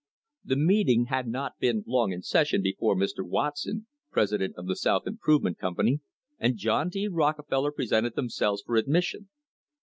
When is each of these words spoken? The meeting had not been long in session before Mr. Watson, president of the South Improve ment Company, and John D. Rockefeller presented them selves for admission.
The 0.43 0.55
meeting 0.55 1.05
had 1.13 1.27
not 1.27 1.59
been 1.59 1.83
long 1.85 2.11
in 2.11 2.23
session 2.23 2.63
before 2.63 2.95
Mr. 2.95 3.19
Watson, 3.23 3.85
president 4.09 4.55
of 4.57 4.65
the 4.65 4.75
South 4.75 5.05
Improve 5.05 5.43
ment 5.43 5.59
Company, 5.59 5.99
and 6.39 6.57
John 6.57 6.89
D. 6.89 7.07
Rockefeller 7.07 7.71
presented 7.71 8.15
them 8.15 8.27
selves 8.29 8.63
for 8.63 8.77
admission. 8.77 9.29